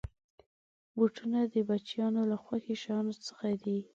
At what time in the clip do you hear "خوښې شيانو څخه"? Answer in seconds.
2.43-3.47